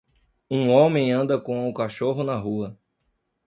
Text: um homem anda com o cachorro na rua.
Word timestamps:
um 0.49 0.71
homem 0.71 1.11
anda 1.11 1.39
com 1.39 1.69
o 1.69 1.73
cachorro 1.75 2.23
na 2.23 2.35
rua. 2.35 2.75